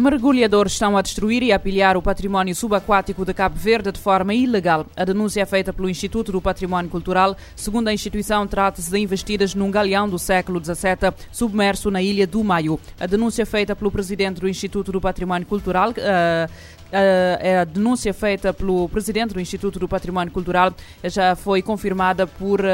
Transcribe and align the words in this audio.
Mergulhadores 0.00 0.74
estão 0.74 0.96
a 0.96 1.02
destruir 1.02 1.42
e 1.42 1.50
a 1.50 1.58
pilhar 1.58 1.96
o 1.96 2.02
património 2.02 2.54
subaquático 2.54 3.24
de 3.24 3.34
Cabo 3.34 3.56
Verde 3.56 3.90
de 3.90 3.98
forma 3.98 4.32
ilegal. 4.32 4.86
A 4.96 5.04
denúncia 5.04 5.40
é 5.42 5.44
feita 5.44 5.72
pelo 5.72 5.90
Instituto 5.90 6.30
do 6.30 6.40
Património 6.40 6.88
Cultural. 6.88 7.36
Segundo 7.56 7.88
a 7.88 7.92
instituição, 7.92 8.46
trata-se 8.46 8.88
de 8.88 8.96
investidas 8.96 9.56
num 9.56 9.72
galeão 9.72 10.08
do 10.08 10.16
século 10.16 10.64
XVII 10.64 11.12
submerso 11.32 11.90
na 11.90 12.00
ilha 12.00 12.28
do 12.28 12.44
Maio. 12.44 12.78
A 13.00 13.06
denúncia 13.06 13.42
é 13.42 13.44
feita 13.44 13.74
pelo 13.74 13.90
presidente 13.90 14.40
do 14.40 14.48
Instituto 14.48 14.92
do 14.92 15.00
Património 15.00 15.48
Cultural, 15.48 15.90
uh, 15.90 16.87
a, 16.92 17.60
a 17.60 17.64
denúncia 17.64 18.12
feita 18.14 18.52
pelo 18.52 18.88
presidente 18.88 19.34
do 19.34 19.40
Instituto 19.40 19.78
do 19.78 19.88
Património 19.88 20.32
Cultural 20.32 20.72
já 21.04 21.36
foi 21.36 21.62
confirmada 21.62 22.26
por 22.26 22.60
uh, 22.60 22.64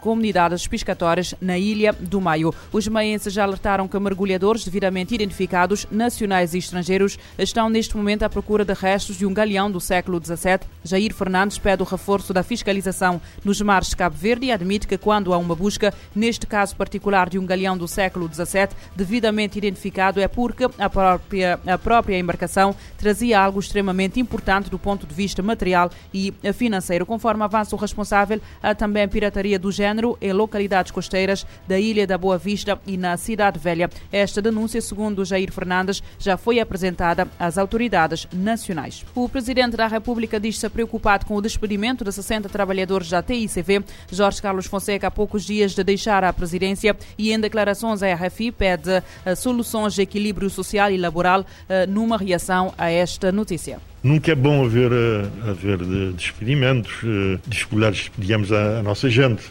comunidades 0.00 0.66
pescatórias 0.66 1.34
na 1.40 1.58
Ilha 1.58 1.92
do 1.92 2.20
Maio. 2.20 2.54
Os 2.72 2.88
maienses 2.88 3.32
já 3.32 3.44
alertaram 3.44 3.88
que 3.88 3.98
mergulhadores 3.98 4.64
devidamente 4.64 5.14
identificados, 5.14 5.86
nacionais 5.90 6.54
e 6.54 6.58
estrangeiros, 6.58 7.18
estão 7.38 7.68
neste 7.68 7.96
momento 7.96 8.24
à 8.24 8.28
procura 8.28 8.64
de 8.64 8.72
restos 8.74 9.16
de 9.16 9.26
um 9.26 9.32
galeão 9.32 9.70
do 9.70 9.80
século 9.80 10.20
XVII. 10.22 10.60
Jair 10.84 11.14
Fernandes 11.14 11.58
pede 11.58 11.82
o 11.82 11.86
reforço 11.86 12.32
da 12.32 12.42
fiscalização 12.42 13.20
nos 13.44 13.60
mares 13.60 13.90
de 13.90 13.96
Cabo 13.96 14.16
Verde 14.16 14.46
e 14.46 14.52
admite 14.52 14.86
que 14.86 14.98
quando 14.98 15.32
há 15.32 15.38
uma 15.38 15.54
busca, 15.54 15.94
neste 16.14 16.46
caso 16.46 16.76
particular 16.76 17.28
de 17.28 17.38
um 17.38 17.46
galeão 17.46 17.76
do 17.76 17.86
século 17.86 18.28
XVII, 18.32 18.68
devidamente 18.96 19.58
identificado, 19.58 20.20
é 20.20 20.28
porque 20.28 20.64
a 20.78 20.90
própria, 20.90 21.60
a 21.66 21.78
própria 21.78 22.18
embarcação 22.18 22.74
trazia 22.98 23.40
algo 23.40 23.51
algo 23.52 23.60
extremamente 23.60 24.18
importante 24.18 24.70
do 24.70 24.78
ponto 24.78 25.06
de 25.06 25.14
vista 25.14 25.42
material 25.42 25.90
e 26.12 26.32
financeiro. 26.54 27.04
Conforme 27.04 27.44
avança 27.44 27.76
o 27.76 27.78
responsável, 27.78 28.40
há 28.62 28.74
também 28.74 29.06
pirataria 29.06 29.58
do 29.58 29.70
género 29.70 30.16
em 30.22 30.32
localidades 30.32 30.90
costeiras 30.90 31.46
da 31.68 31.78
Ilha 31.78 32.06
da 32.06 32.16
Boa 32.16 32.38
Vista 32.38 32.80
e 32.86 32.96
na 32.96 33.14
Cidade 33.18 33.58
Velha. 33.58 33.90
Esta 34.10 34.40
denúncia, 34.40 34.80
segundo 34.80 35.22
Jair 35.22 35.52
Fernandes, 35.52 36.02
já 36.18 36.38
foi 36.38 36.60
apresentada 36.60 37.28
às 37.38 37.58
autoridades 37.58 38.26
nacionais. 38.32 39.04
O 39.14 39.28
Presidente 39.28 39.76
da 39.76 39.86
República 39.86 40.40
diz-se 40.40 40.68
preocupado 40.70 41.26
com 41.26 41.36
o 41.36 41.42
despedimento 41.42 42.04
de 42.04 42.12
60 42.12 42.48
trabalhadores 42.48 43.10
da 43.10 43.22
TICV. 43.22 43.84
Jorge 44.10 44.40
Carlos 44.40 44.64
Fonseca, 44.64 45.08
há 45.08 45.10
poucos 45.10 45.44
dias 45.44 45.74
de 45.74 45.84
deixar 45.84 46.24
a 46.24 46.32
presidência 46.32 46.96
e 47.18 47.32
em 47.32 47.38
declarações 47.38 48.02
à 48.02 48.14
RFI, 48.14 48.50
pede 48.50 48.90
uh, 48.90 49.36
soluções 49.36 49.92
de 49.92 50.00
equilíbrio 50.00 50.48
social 50.48 50.90
e 50.90 50.96
laboral 50.96 51.40
uh, 51.40 51.46
numa 51.86 52.16
reação 52.16 52.72
a 52.78 52.90
esta 52.90 53.30
notícia 53.30 53.41
notícia. 53.42 53.78
Nunca 54.02 54.32
é 54.32 54.34
bom 54.34 54.64
haver, 54.64 54.90
eh, 54.92 55.50
haver 55.50 55.78
despedimentos, 56.14 56.92
eh, 57.04 57.38
despolar, 57.46 57.92
digamos, 58.16 58.50
a, 58.52 58.78
a, 58.78 58.82
nossa 58.82 59.08
gente, 59.10 59.42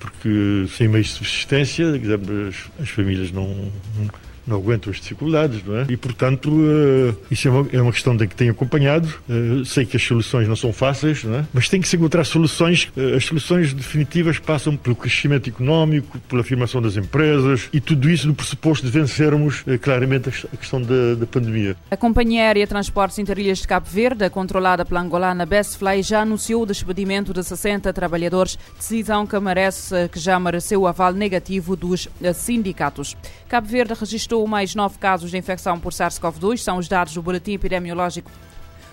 porque 0.00 0.66
sem 0.76 0.88
meios 0.88 1.08
de 1.08 1.12
subsistência, 1.14 1.86
as, 1.88 2.82
as 2.82 2.88
famílias 2.88 3.30
não, 3.30 3.46
não 3.96 4.08
não 4.46 4.56
aguentam 4.56 4.90
as 4.90 5.00
dificuldades, 5.00 5.62
não 5.64 5.76
é? 5.76 5.86
E, 5.88 5.96
portanto, 5.96 6.50
uh, 6.50 7.16
isso 7.30 7.48
é 7.48 7.50
uma, 7.50 7.68
é 7.72 7.82
uma, 7.82 7.92
questão 7.92 8.16
de 8.16 8.26
que 8.26 8.34
tenho 8.34 8.52
acompanhado. 8.52 9.08
Uh, 9.28 9.64
sei 9.64 9.86
que 9.86 9.96
as 9.96 10.02
soluções 10.02 10.48
não 10.48 10.56
são 10.56 10.72
fáceis, 10.72 11.24
não 11.24 11.36
é? 11.36 11.44
Mas 11.52 11.68
tem 11.68 11.80
que 11.80 11.88
se 11.88 11.96
encontrar 11.96 12.24
soluções. 12.24 12.90
Uh, 12.96 13.16
as 13.16 13.24
soluções 13.24 13.72
definitivas 13.72 14.38
passam 14.38 14.76
pelo 14.76 14.96
crescimento 14.96 15.48
económico, 15.48 16.18
pela 16.28 16.42
afirmação 16.42 16.82
das 16.82 16.96
empresas 16.96 17.68
e 17.72 17.80
tudo 17.80 18.10
isso 18.10 18.26
no 18.26 18.34
pressuposto 18.34 18.84
de 18.84 18.92
vencermos 18.92 19.64
claramente 19.80 20.28
a 20.28 20.56
questão 20.56 20.80
da, 20.80 21.14
da, 21.14 21.26
pandemia. 21.26 21.76
A 21.90 21.96
Companhia 21.96 22.42
Aérea 22.42 22.66
Transportes 22.66 23.18
Interilhas 23.18 23.58
de 23.58 23.68
Cabo 23.68 23.86
Verde, 23.88 24.28
controlada 24.30 24.84
pela 24.84 25.00
angolana 25.00 25.46
Bestfly, 25.46 26.02
já 26.02 26.22
anunciou 26.22 26.62
o 26.62 26.66
despedimento 26.66 27.32
de 27.32 27.42
60 27.42 27.92
trabalhadores, 27.92 28.58
decisão 28.76 29.26
que 29.26 29.38
merece, 29.38 30.08
que 30.08 30.18
já 30.18 30.38
mereceu 30.38 30.82
o 30.82 30.86
aval 30.86 31.12
negativo 31.12 31.76
dos 31.76 32.08
sindicatos. 32.34 33.16
Cabo 33.48 33.66
Verde 33.66 33.94
registrou 33.94 34.31
registrou 34.32 34.46
mais 34.46 34.74
nove 34.74 34.98
casos 34.98 35.30
de 35.30 35.36
infecção 35.36 35.78
por 35.78 35.92
SARS-CoV-2, 35.92 36.56
são 36.56 36.78
os 36.78 36.88
dados 36.88 37.12
do 37.12 37.22
Boletim 37.22 37.52
Epidemiológico 37.52 38.30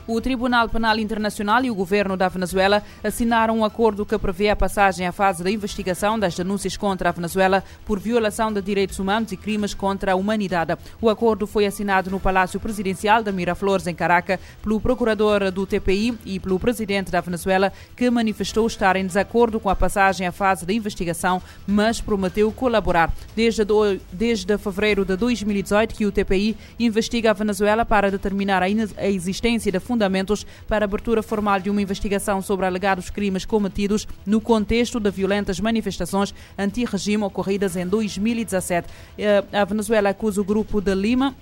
o 0.09 0.19
Tribunal 0.19 0.67
Penal 0.67 0.97
Internacional 0.97 1.63
e 1.63 1.69
o 1.69 1.75
governo 1.75 2.17
da 2.17 2.27
Venezuela 2.27 2.81
assinaram 3.03 3.59
um 3.59 3.63
acordo 3.63 4.03
que 4.03 4.17
prevê 4.17 4.49
a 4.49 4.55
passagem 4.55 5.05
à 5.05 5.11
fase 5.11 5.43
da 5.43 5.51
investigação 5.51 6.17
das 6.17 6.35
denúncias 6.35 6.75
contra 6.75 7.09
a 7.09 7.11
Venezuela 7.11 7.63
por 7.85 7.99
violação 7.99 8.51
de 8.51 8.59
direitos 8.59 8.97
humanos 8.97 9.31
e 9.31 9.37
crimes 9.37 9.75
contra 9.75 10.13
a 10.13 10.15
humanidade. 10.15 10.75
O 10.99 11.11
acordo 11.11 11.45
foi 11.45 11.67
assinado 11.67 12.09
no 12.09 12.19
Palácio 12.19 12.59
Presidencial 12.59 13.21
de 13.21 13.31
Miraflores, 13.31 13.85
em 13.85 13.93
Caracas, 13.93 14.39
pelo 14.63 14.81
procurador 14.81 15.51
do 15.51 15.67
TPI 15.67 16.17
e 16.25 16.39
pelo 16.39 16.59
presidente 16.59 17.11
da 17.11 17.21
Venezuela, 17.21 17.71
que 17.95 18.09
manifestou 18.09 18.65
estar 18.65 18.95
em 18.95 19.05
desacordo 19.05 19.59
com 19.59 19.69
a 19.69 19.75
passagem 19.75 20.25
à 20.25 20.31
fase 20.31 20.65
da 20.65 20.73
investigação, 20.73 21.39
mas 21.67 22.01
prometeu 22.01 22.51
colaborar. 22.51 23.13
Desde, 23.35 23.63
do, 23.63 23.99
desde 24.11 24.57
fevereiro 24.57 25.05
de 25.05 25.15
2018 25.15 25.93
que 25.93 26.07
o 26.07 26.11
TPI 26.11 26.57
investiga 26.79 27.29
a 27.29 27.33
Venezuela 27.33 27.85
para 27.85 28.09
determinar 28.09 28.63
a, 28.63 28.69
existência 29.07 29.71
da 29.71 29.79
fundamentos 29.99 30.45
para 30.65 30.85
a 30.85 30.87
abertura 30.87 31.21
formal 31.21 31.59
de 31.59 31.69
uma 31.69 31.81
investigação 31.81 32.41
sobre 32.41 32.65
alegados 32.65 33.09
crimes 33.09 33.43
cometidos 33.43 34.07
no 34.25 34.39
contexto 34.39 34.97
de 34.97 35.11
violentas 35.11 35.59
manifestações 35.59 36.33
anti-regime 36.57 37.25
ocorridas 37.25 37.75
em 37.75 37.85
2017. 37.85 38.87
Eh, 39.17 39.43
a 39.51 39.65
Venezuela 39.65 40.09
acusa 40.09 40.39
o 40.39 40.43
grupo 40.45 40.79
de 40.79 40.95
Lima 40.95 41.35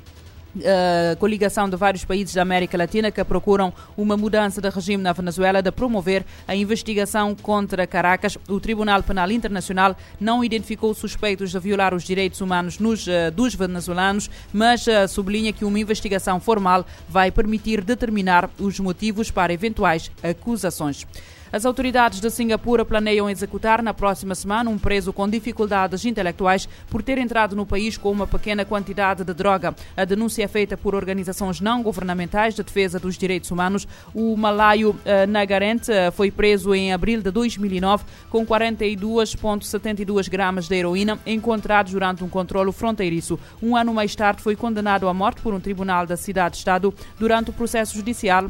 Uh, 0.58 1.16
coligação 1.18 1.70
de 1.70 1.76
vários 1.76 2.04
países 2.04 2.34
da 2.34 2.42
América 2.42 2.78
Latina 2.78 3.12
que 3.12 3.24
procuram 3.24 3.72
uma 3.96 4.18
mudança 4.18 4.60
de 4.60 4.70
regime 4.70 5.04
na 5.04 5.14
Venezuela 5.14 5.62
de 5.62 5.72
promover 5.72 6.26
a 6.48 6.56
investigação 6.56 7.36
contra 7.36 7.86
Caracas. 7.86 8.38
O 8.50 8.60
Tribunal 8.60 9.04
Penal 9.04 9.32
Internacional 9.32 9.96
não 10.20 10.44
identificou 10.44 10.94
suspeitos 10.94 11.52
de 11.52 11.60
violar 11.60 11.94
os 11.94 12.04
direitos 12.04 12.42
humanos 12.42 12.80
nos, 12.80 13.06
uh, 13.06 13.32
dos 13.34 13.54
venezuelanos, 13.54 14.30
mas 14.52 14.88
uh, 14.88 15.08
sublinha 15.08 15.54
que 15.54 15.64
uma 15.64 15.80
investigação 15.80 16.40
formal 16.40 16.86
vai 17.08 17.32
permitir 17.32 17.84
determinar 17.84 18.50
os 18.60 18.80
motivos 18.80 19.30
para 19.30 19.54
eventuais 19.54 20.12
acusações. 20.24 21.06
As 21.52 21.66
autoridades 21.66 22.20
de 22.20 22.30
Singapura 22.30 22.84
planeiam 22.84 23.30
executar 23.30 23.82
na 23.82 23.94
próxima 23.94 24.36
semana 24.36 24.70
um 24.70 24.78
preso 24.78 25.14
com 25.14 25.30
dificuldades 25.30 26.04
intelectuais 26.06 26.68
por 26.90 27.02
ter 27.02 27.18
entrado 27.18 27.56
no 27.56 27.66
país 27.66 27.98
com 27.98 28.12
uma 28.12 28.28
pequena 28.28 28.66
quantidade 28.66 29.24
de 29.24 29.34
droga. 29.34 29.74
A 29.96 30.04
denúncia 30.04 30.44
é 30.44 30.48
feita 30.48 30.76
por 30.76 30.94
organizações 30.94 31.62
não 31.62 31.82
governamentais 31.82 32.54
de 32.54 32.64
defesa 32.64 33.00
dos 33.00 33.18
direitos 33.18 33.50
humanos. 33.50 33.88
O 34.14 34.36
malaio 34.36 34.90
uh, 34.90 35.28
Nagarente 35.28 35.90
uh, 35.92 36.12
foi 36.12 36.30
preso 36.30 36.76
em 36.76 36.92
abril 36.92 37.22
de 37.22 37.32
2009 37.32 38.04
com 38.30 38.46
42,72 38.46 40.30
gramas 40.30 40.68
de 40.68 40.76
heroína 40.76 41.18
encontrados 41.26 41.94
durante 41.94 42.24
um 42.24 42.30
controlo 42.30 42.74
fronteiriço. 42.74 43.40
Um 43.64 43.76
ano 43.76 43.94
mais 43.94 44.16
tarde 44.16 44.42
foi 44.42 44.56
condenado 44.56 45.08
à 45.08 45.14
morte 45.14 45.42
por 45.42 45.54
um 45.54 45.60
tribunal 45.60 46.06
da 46.06 46.18
cidade-estado 46.18 46.94
durante 47.18 47.52
o 47.52 47.54
processo 47.54 47.96
judicial 47.96 48.50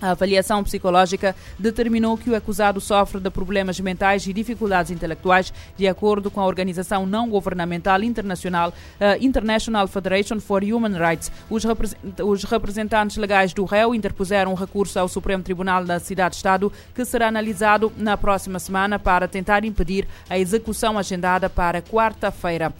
a 0.00 0.10
avaliação 0.10 0.62
psicológica 0.62 1.34
determinou 1.58 2.16
que 2.16 2.30
o 2.30 2.34
acusado 2.34 2.80
sofre 2.80 3.20
de 3.20 3.30
problemas 3.30 3.80
mentais 3.80 4.26
e 4.26 4.32
dificuldades 4.32 4.90
intelectuais, 4.90 5.52
de 5.76 5.88
acordo 5.88 6.30
com 6.30 6.40
a 6.40 6.46
organização 6.46 7.06
não 7.06 7.28
governamental 7.28 8.02
internacional 8.02 8.70
uh, 8.70 9.24
International 9.24 9.86
Federation 9.88 10.40
for 10.40 10.62
Human 10.62 10.98
Rights. 10.98 11.32
Os, 11.48 11.64
os, 12.22 12.44
representantes 12.44 13.16
legais 13.16 13.52
do 13.52 13.64
réu 13.64 13.94
interpuseram 13.94 14.52
um 14.52 14.54
recurso 14.54 14.98
ao 14.98 15.08
Supremo 15.08 15.42
Tribunal 15.42 15.84
da 15.84 15.98
Cidade-Estado, 15.98 16.72
que 16.94 17.04
será 17.04 17.28
analisado 17.28 17.92
na 17.96 18.16
próxima 18.16 18.58
semana 18.58 18.98
para 18.98 19.26
tentar 19.26 19.64
impedir 19.64 20.06
a 20.28 20.38
execução 20.38 20.98
agendada 20.98 21.48
para 21.48 21.80
quarta-feira. 21.82 22.72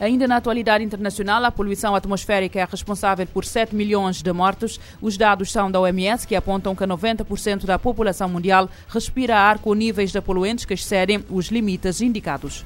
Ainda 0.00 0.26
na 0.26 0.36
atualidade 0.36 0.82
internacional, 0.82 1.44
a 1.44 1.52
poluição 1.52 1.94
atmosférica 1.94 2.58
é 2.58 2.64
responsável 2.64 3.26
por 3.26 3.44
7 3.44 3.74
milhões 3.74 4.22
de 4.22 4.32
mortos. 4.32 4.80
Os 4.98 5.18
dados 5.18 5.52
são 5.52 5.70
da 5.70 5.78
OMS, 5.78 6.26
que 6.26 6.34
apontam 6.34 6.74
que 6.74 6.84
90% 6.84 7.66
da 7.66 7.78
população 7.78 8.26
mundial 8.26 8.70
respira 8.88 9.36
ar 9.36 9.58
com 9.58 9.74
níveis 9.74 10.10
de 10.10 10.18
poluentes 10.22 10.64
que 10.64 10.72
excedem 10.72 11.22
os 11.28 11.48
limites 11.48 12.00
indicados. 12.00 12.64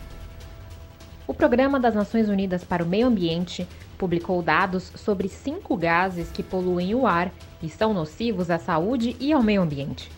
O 1.26 1.34
Programa 1.34 1.80
das 1.80 1.96
Nações 1.96 2.28
Unidas 2.28 2.62
para 2.62 2.84
o 2.84 2.86
Meio 2.86 3.08
Ambiente 3.08 3.66
publicou 3.98 4.40
dados 4.40 4.92
sobre 4.94 5.28
cinco 5.28 5.76
gases 5.76 6.30
que 6.30 6.42
poluem 6.42 6.94
o 6.94 7.04
ar 7.04 7.32
e 7.60 7.68
são 7.68 7.92
nocivos 7.92 8.48
à 8.48 8.60
saúde 8.60 9.16
e 9.18 9.32
ao 9.32 9.42
meio 9.42 9.62
ambiente. 9.62 10.08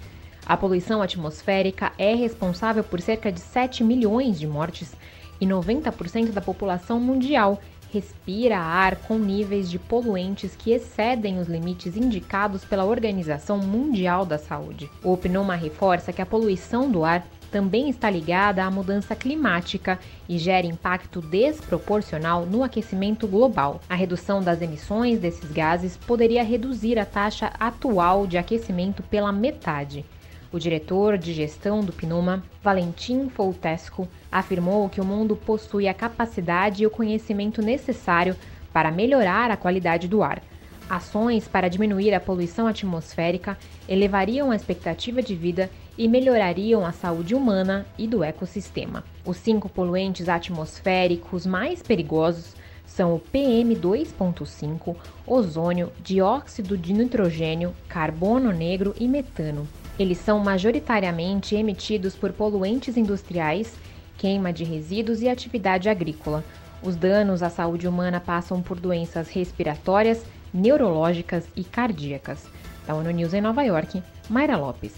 A 0.45 0.57
poluição 0.57 1.01
atmosférica 1.01 1.93
é 1.97 2.15
responsável 2.15 2.85
por 2.85 3.01
cerca 3.01 3.33
de 3.33 3.41
7 3.41 3.83
milhões 3.83 4.39
de 4.39 4.47
mortes 4.47 4.95
e 5.41 5.47
90% 5.47 6.31
da 6.33 6.41
população 6.41 7.01
mundial 7.01 7.61
respira 7.93 8.59
ar 8.59 8.97
com 8.97 9.19
níveis 9.19 9.71
de 9.71 9.79
poluentes 9.79 10.55
que 10.57 10.73
excedem 10.73 11.39
os 11.39 11.49
limites 11.49 11.97
indicados 11.97 12.65
pela 12.65 12.85
Organização 12.85 13.59
Mundial 13.59 14.27
da 14.27 14.39
Saúde. 14.39 14.91
O 15.03 15.17
PNUMA 15.17 15.55
reforça 15.55 16.13
que 16.13 16.21
a 16.21 16.27
poluição 16.27 16.91
do 16.91 17.05
ar 17.05 17.27
também 17.51 17.89
está 17.89 18.11
ligada 18.11 18.65
à 18.65 18.71
mudança 18.71 19.15
climática 19.15 19.99
e 20.29 20.37
gera 20.37 20.67
impacto 20.67 21.23
desproporcional 21.23 22.45
no 22.45 22.63
aquecimento 22.63 23.27
global. 23.27 23.81
A 23.89 23.95
redução 23.95 24.43
das 24.43 24.61
emissões 24.61 25.19
desses 25.19 25.51
gases 25.51 25.97
poderia 25.97 26.43
reduzir 26.43 26.99
a 26.99 27.07
taxa 27.07 27.53
atual 27.59 28.27
de 28.27 28.37
aquecimento 28.37 29.03
pela 29.05 29.33
metade. 29.33 30.05
O 30.53 30.59
diretor 30.59 31.19
de 31.19 31.33
gestão 31.33 31.81
do 31.81 31.93
PNUMA, 31.93 32.43
Valentim 32.63 33.29
Foltesco, 33.29 34.07
afirmou 34.31 34.89
que 34.89 35.01
o 35.01 35.05
mundo 35.05 35.35
possui 35.35 35.89
a 35.89 35.95
capacidade 35.95 36.83
e 36.83 36.87
o 36.87 36.91
conhecimento 36.91 37.61
necessário 37.61 38.37
para 38.73 38.93
melhorar 38.93 39.51
a 39.51 39.57
qualidade 39.57 40.07
do 40.07 40.23
ar. 40.23 40.41
Ações 40.89 41.49
para 41.49 41.69
diminuir 41.69 42.15
a 42.15 42.21
poluição 42.21 42.69
atmosférica 42.69 43.59
elevariam 43.89 44.53
a 44.53 44.57
expectativa 44.57 45.21
de 45.21 45.35
vida 45.35 45.69
e 45.99 46.07
melhorariam 46.07 46.87
a 46.87 46.93
saúde 46.93 47.35
humana 47.35 47.85
e 47.99 48.07
do 48.07 48.23
ecossistema. 48.23 49.03
Os 49.25 49.39
cinco 49.39 49.69
poluentes 49.69 50.29
atmosféricos 50.29 51.45
mais 51.45 51.83
perigosos 51.83 52.55
são 52.87 53.17
o 53.17 53.21
PM2.5, 53.21 54.95
ozônio, 55.27 55.91
dióxido 56.01 56.79
de 56.79 56.93
nitrogênio, 56.93 57.75
carbono 57.89 58.53
negro 58.53 58.95
e 59.01 59.09
metano. 59.09 59.67
Eles 59.99 60.19
são 60.19 60.39
majoritariamente 60.39 61.55
emitidos 61.55 62.15
por 62.15 62.33
poluentes 62.33 62.97
industriais, 62.97 63.73
queima 64.19 64.53
de 64.53 64.65
resíduos 64.65 65.23
e 65.23 65.29
atividade 65.29 65.89
agrícola. 65.89 66.45
Os 66.83 66.97
danos 66.97 67.43
à 67.43 67.49
saúde 67.49 67.89
humana 67.89 68.21
passam 68.21 68.61
por 68.61 68.79
doenças 68.79 69.29
respiratórias, 69.29 70.23
neurológicas 70.53 71.45
e 71.57 71.65
cardíacas. 71.65 72.45
Da 72.87 72.95
ONU 72.95 73.11
News 73.11 73.35
em 73.35 73.41
Nova 73.41 73.63
York, 73.63 74.03
Mayra 74.29 74.57
Lopes. 74.57 74.93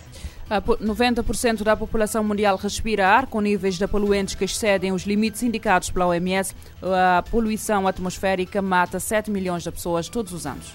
90% 0.51 1.63
da 1.63 1.77
população 1.77 2.25
mundial 2.25 2.57
respira 2.57 3.07
ar 3.07 3.27
com 3.27 3.41
níveis 3.41 3.77
de 3.77 3.87
poluentes 3.87 4.35
que 4.35 4.45
excedem 4.45 4.93
os 4.93 5.03
limites 5.03 5.43
indicados 5.43 5.91
pela 5.91 6.07
OMS. 6.07 6.55
A 6.83 7.23
poluição 7.31 7.87
atmosférica 7.87 8.63
mata 8.63 8.99
7 8.99 9.31
milhões 9.31 9.63
de 9.63 9.71
pessoas 9.71 10.09
todos 10.09 10.33
os 10.33 10.47
anos. 10.47 10.75